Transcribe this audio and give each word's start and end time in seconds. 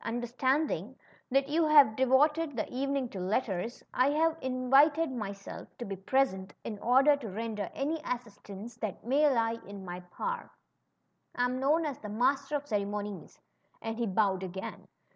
Understanding 0.03 0.95
that 1.29 1.47
you 1.47 1.67
had 1.67 1.95
devoted 1.95 2.55
the 2.55 2.67
evening 2.73 3.07
to 3.09 3.19
letters^ 3.19 3.83
I 3.93 4.09
have 4.09 4.35
invited 4.41 5.11
myself 5.11 5.67
to 5.77 5.85
be 5.85 5.95
present^ 5.95 6.49
in 6.63 6.79
order 6.79 7.15
to 7.17 7.29
render 7.29 7.69
any 7.75 8.01
assistance 8.03 8.77
that 8.77 9.05
may 9.05 9.29
lie 9.31 9.59
in 9.67 9.85
my 9.85 9.99
power. 9.99 10.49
I 11.35 11.45
am 11.45 11.59
known 11.59 11.85
as 11.85 11.99
the 11.99 12.09
Master 12.09 12.55
of 12.55 12.63
Ceremonies/' 12.65 13.37
and 13.79 13.95
he 13.99 14.07
bowed 14.07 14.41
again. 14.41 14.87